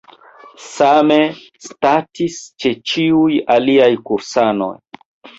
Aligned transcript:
Same 0.67 1.17
statis 1.65 2.37
ĉe 2.63 2.71
ĉiuj 2.91 3.35
aliaj 3.57 3.91
kursanoj. 4.09 4.71